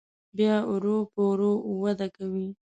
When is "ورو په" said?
0.71-1.21